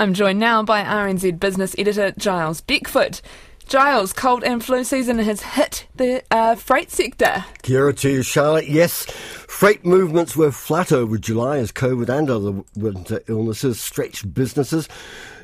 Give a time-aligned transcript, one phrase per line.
[0.00, 3.20] I'm joined now by RNZ business editor Giles Beckford.
[3.68, 7.44] Giles, cold and flu season has hit the uh, freight sector.
[7.60, 8.66] Kia to you, Charlotte.
[8.66, 9.04] Yes,
[9.50, 14.88] freight movements were flat over July as COVID and other winter illnesses stretched businesses.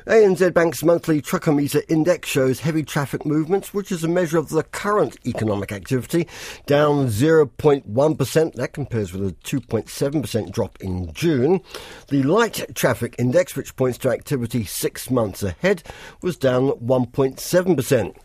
[0.07, 4.63] ANZ Bank's monthly truckometer index shows heavy traffic movements, which is a measure of the
[4.63, 6.25] current economic activity,
[6.65, 8.53] down 0.1%.
[8.53, 11.59] That compares with a 2.7% drop in June.
[12.07, 15.83] The light traffic index, which points to activity six months ahead,
[16.21, 18.15] was down 1.7%.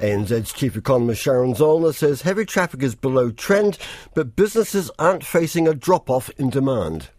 [0.00, 3.78] ANZ's chief economist Sharon Zollner says heavy traffic is below trend,
[4.14, 7.10] but businesses aren't facing a drop off in demand.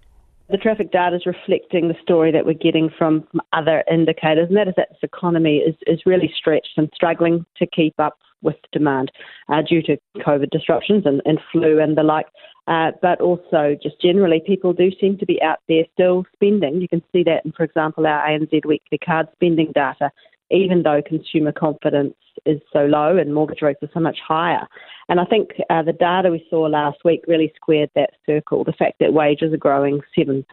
[0.50, 4.68] The traffic data is reflecting the story that we're getting from other indicators, and that
[4.68, 9.12] is that this economy is, is really stretched and struggling to keep up with demand
[9.50, 12.28] uh, due to COVID disruptions and, and flu and the like.
[12.68, 16.80] Uh, but also, just generally, people do seem to be out there still spending.
[16.80, 20.12] You can see that in, for example, our ANZ weekly card spending data
[20.52, 24.68] even though consumer confidence is so low and mortgage rates are so much higher.
[25.10, 28.64] And I think uh, the data we saw last week really squared that circle.
[28.64, 30.44] The fact that wages are growing 7%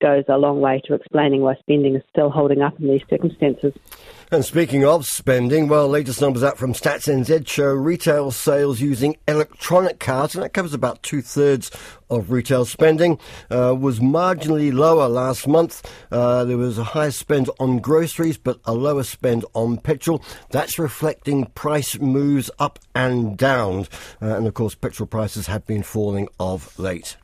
[0.00, 3.72] goes a long way to explaining why spending is still holding up in these circumstances.
[4.32, 9.16] And speaking of spending, well, latest numbers out from Stats NZ show retail sales using
[9.26, 11.68] electronic cards, and that covers about two thirds
[12.08, 13.18] of retail spending,
[13.50, 15.82] uh, was marginally lower last month.
[16.12, 20.22] Uh, there was a higher spend on groceries, but a lower spend on petrol.
[20.50, 23.88] That's reflecting price moves up and down.
[24.22, 27.16] Uh, and of course, petrol prices have been falling of late.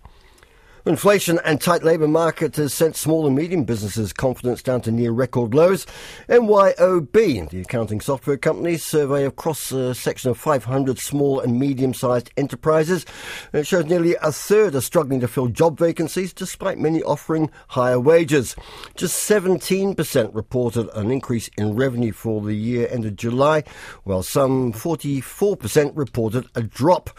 [0.87, 5.11] Inflation and tight labour market has sent small and medium businesses confidence down to near
[5.11, 5.85] record lows.
[6.29, 11.93] MYOB, the accounting software company, survey of cross uh, section of 500 small and medium
[11.93, 13.05] sized enterprises.
[13.53, 17.99] It shows nearly a third are struggling to fill job vacancies despite many offering higher
[17.99, 18.55] wages.
[18.95, 23.65] Just 17% reported an increase in revenue for the year ended July,
[24.05, 27.11] while some 44% reported a drop.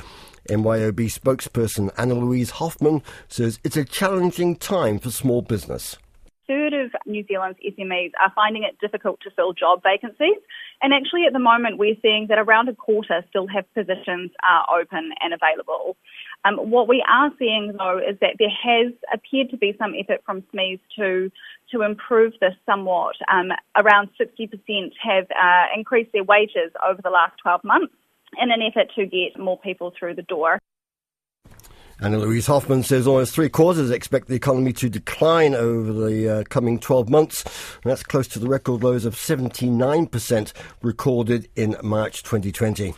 [0.47, 5.97] MYOB spokesperson Anna Louise Hoffman says it's a challenging time for small business.
[6.47, 10.37] third of New Zealand's SMEs are finding it difficult to fill job vacancies.
[10.81, 14.31] And actually, at the moment, we're seeing that around a quarter still have positions
[14.73, 15.97] open and available.
[16.45, 20.21] Um, what we are seeing, though, is that there has appeared to be some effort
[20.25, 21.31] from SMEs to
[21.71, 23.17] to improve this somewhat.
[23.29, 24.47] Um, around 60%
[25.03, 27.93] have uh, increased their wages over the last 12 months
[28.41, 30.59] in an effort to get more people through the door.
[31.99, 36.43] Anna Louise Hoffman says almost three quarters expect the economy to decline over the uh,
[36.43, 37.43] coming 12 months.
[37.83, 40.53] And that's close to the record lows of 79%
[40.83, 42.93] recorded in March 2020.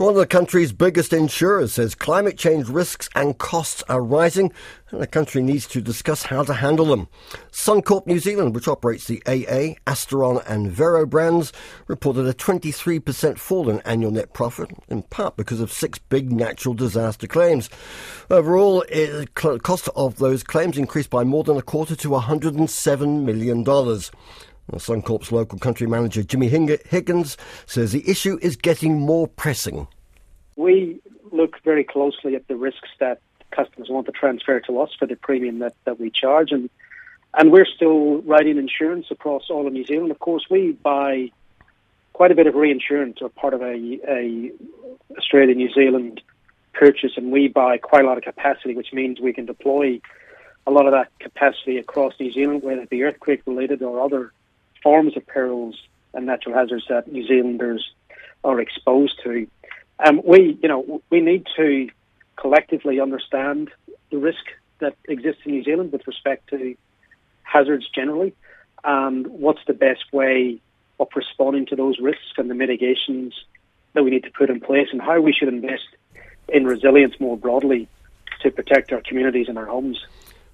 [0.00, 4.50] One of the country's biggest insurers says climate change risks and costs are rising
[4.90, 7.06] and the country needs to discuss how to handle them.
[7.52, 11.52] Suncorp New Zealand, which operates the AA, Asteron and Vero brands,
[11.86, 16.72] reported a 23% fall in annual net profit, in part because of six big natural
[16.74, 17.68] disaster claims.
[18.30, 19.28] Overall, the
[19.62, 23.64] cost of those claims increased by more than a quarter to $107 million.
[24.78, 27.36] Suncorp's local country manager Jimmy Higgins
[27.66, 29.86] says the issue is getting more pressing.
[30.56, 31.00] We
[31.32, 33.20] look very closely at the risks that
[33.50, 36.70] customers want to transfer to us for the premium that, that we charge, and
[37.34, 40.10] and we're still writing insurance across all of New Zealand.
[40.10, 41.30] Of course, we buy
[42.12, 44.50] quite a bit of reinsurance or part of a, a
[45.16, 46.20] Australia New Zealand
[46.72, 50.00] purchase, and we buy quite a lot of capacity, which means we can deploy
[50.66, 54.32] a lot of that capacity across New Zealand, whether it be earthquake related or other
[54.82, 55.76] forms of perils
[56.14, 57.92] and natural hazards that New Zealanders
[58.44, 59.46] are exposed to.
[60.04, 61.88] Um, we, you know, we need to
[62.36, 63.70] collectively understand
[64.10, 64.44] the risk
[64.78, 66.74] that exists in New Zealand with respect to
[67.42, 68.34] hazards generally,
[68.82, 70.58] and what's the best way
[70.98, 73.34] of responding to those risks and the mitigations
[73.92, 75.88] that we need to put in place, and how we should invest
[76.48, 77.88] in resilience more broadly
[78.40, 80.04] to protect our communities and our homes.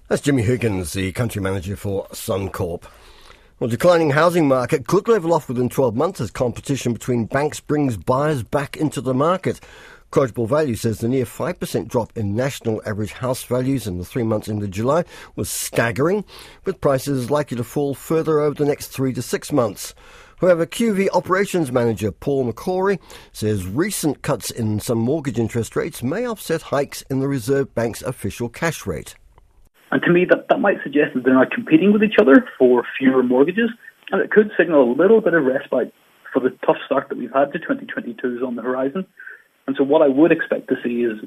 [0.07, 2.83] That's Jimmy Higgins, the country manager for Suncorp.
[3.59, 7.97] Well, declining housing market could level off within 12 months as competition between banks brings
[7.97, 9.59] buyers back into the market.
[10.11, 14.21] Quotable Value says the near 5% drop in national average house values in the three
[14.21, 15.05] months into July
[15.35, 16.23] was staggering,
[16.65, 19.95] with prices likely to fall further over the next three to six months.
[20.39, 22.99] However, QV operations manager Paul McCrory
[23.31, 28.03] says recent cuts in some mortgage interest rates may offset hikes in the Reserve Bank's
[28.03, 29.15] official cash rate.
[29.91, 32.83] And to me, that, that might suggest that they're not competing with each other for
[32.97, 33.69] fewer mortgages,
[34.11, 35.93] and it could signal a little bit of respite
[36.33, 39.05] for the tough start that we've had to 2022 is on the horizon.
[39.65, 41.17] And so, what I would expect to see is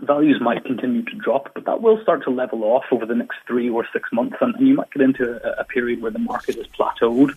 [0.00, 3.36] values might continue to drop, but that will start to level off over the next
[3.46, 6.18] three or six months, and, and you might get into a, a, period where the
[6.18, 7.34] market is plateaued,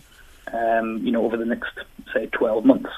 [0.52, 1.72] um, you know, over the next,
[2.12, 2.90] say, 12 months.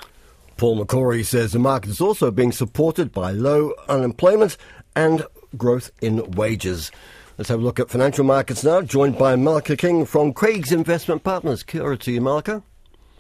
[0.57, 4.57] Paul McCrory says the market is also being supported by low unemployment
[4.95, 5.25] and
[5.57, 6.91] growth in wages.
[7.39, 11.23] Let's have a look at financial markets now, joined by Malika King from Craig's Investment
[11.23, 11.63] Partners.
[11.63, 12.63] Kia ora to you, Malika.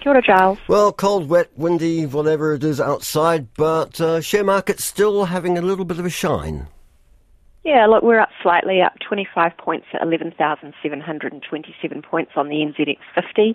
[0.00, 0.58] Kia ora, Giles.
[0.68, 5.60] Well, cold, wet, windy, whatever it is outside, but uh, share market's still having a
[5.60, 6.66] little bit of a shine.
[7.62, 13.54] Yeah, look, we're up slightly, up 25 points at 11,727 points on the NZX 50.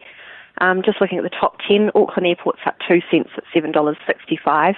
[0.60, 4.76] Um, just looking at the top 10, Auckland Airport's up 2 cents at $7.65.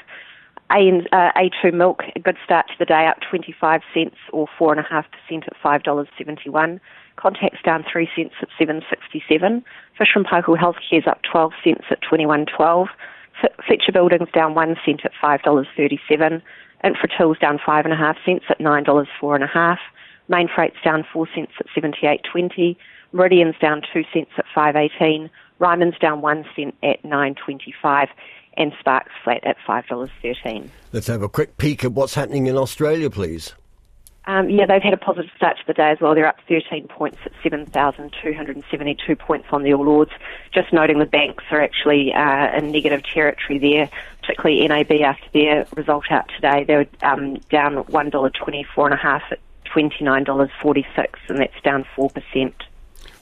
[0.73, 5.53] Uh, A2 milk, a good start to the day, up 25 cents or 4.5% at
[5.63, 6.79] $5.71.
[7.15, 9.63] Contact's down 3 cents at 7.67.
[9.95, 12.87] Fisher & Paykel Healthcare's up 12 cents at 21.12.
[13.67, 16.41] Fletcher Building's down 1 cent at $5.37.
[16.83, 19.77] Infratil's down 5.5 cents at $9.04.5.
[20.27, 22.75] Mainfreight's down 4 cents at 78.20.
[23.11, 25.29] Meridian's down 2 cents at 5.18.
[25.59, 28.07] Ryman's down 1 cent at 9.25
[28.57, 30.69] and Spark's flat at $5.13.
[30.91, 33.53] Let's have a quick peek at what's happening in Australia, please.
[34.25, 36.15] Um, yeah, they've had a positive start to the day as well.
[36.15, 40.11] They're up 13 points at 7,272 points on the All Ords.
[40.53, 43.89] Just noting the banks are actually uh, in negative territory there,
[44.21, 46.63] particularly NAB after their result out today.
[46.63, 50.85] They were um, down $1.24 and a half at $29.46,
[51.27, 52.53] and that's down 4%.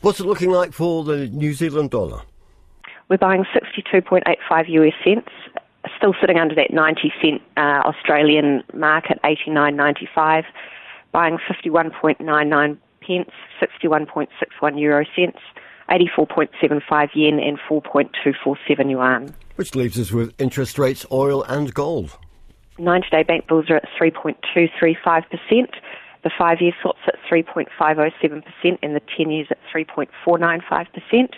[0.02, 2.22] What's it looking like for the New Zealand dollar?
[3.12, 5.28] We're buying 62.85 US cents,
[5.98, 10.46] still sitting under that 90 cent uh, Australian mark at 89.95.
[11.12, 13.30] Buying 51.99 pence,
[13.62, 15.40] 61.61 euro cents,
[15.90, 19.36] 84.75 yen, and 4.247 yuan.
[19.58, 22.18] Which leaves us with interest rates, oil, and gold.
[22.80, 25.26] 90 day bank bills are at 3.235%.
[26.24, 31.34] The five year swaps at 3.507%, and the 10 years at 3.495%.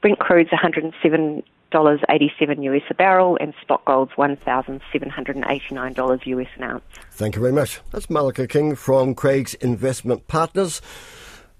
[0.00, 6.84] Brent crude's $107.87 US a barrel, and spot gold's $1,789 US an ounce.
[7.12, 7.80] Thank you very much.
[7.90, 10.82] That's Malika King from Craig's Investment Partners.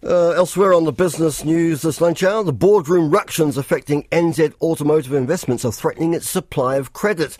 [0.02, 5.14] Uh, elsewhere on the business news this lunch hour, the boardroom ructions affecting NZ Automotive
[5.14, 7.38] Investments are threatening its supply of credit.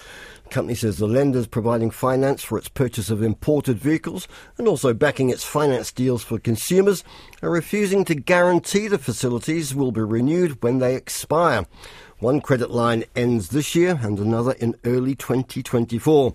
[0.51, 5.29] Company says the lenders providing finance for its purchase of imported vehicles and also backing
[5.29, 7.05] its finance deals for consumers
[7.43, 11.67] are refusing to guarantee the facilities will be renewed when they expire.
[12.19, 16.35] One credit line ends this year and another in early 2024.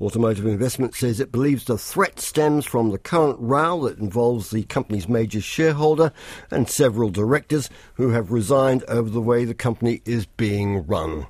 [0.00, 4.64] Automotive Investment says it believes the threat stems from the current row that involves the
[4.64, 6.12] company's major shareholder
[6.50, 11.26] and several directors who have resigned over the way the company is being run.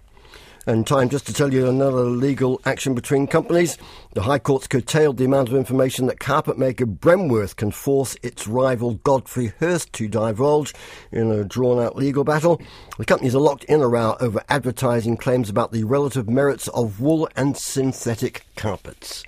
[0.69, 3.79] And time just to tell you another legal action between companies.
[4.15, 8.49] The High Court's curtailed the amount of information that carpet maker Bremworth can force its
[8.49, 10.75] rival Godfrey Hirst to divulge
[11.13, 12.61] in a drawn out legal battle.
[12.99, 17.01] The companies are locked in a row over advertising claims about the relative merits of
[17.01, 19.23] wool and synthetic carpets.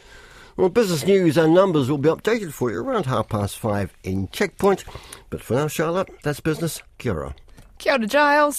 [0.57, 4.27] Well, business news and numbers will be updated for you around half past five in
[4.33, 4.83] Checkpoint.
[5.31, 6.83] But for now, Charlotte, that's business.
[6.99, 7.37] Kia ora.
[7.79, 8.57] Kia ora, Giles.